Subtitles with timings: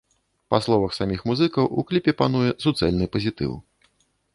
[0.53, 3.51] Па словах саміх музыкаў, у кліпе пануе суцэльны пазітыў.